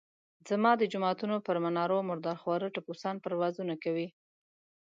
[0.49, 4.07] زما د جوماتونو پر منارونو مردار خواره ټپوسان پروازونه کوي.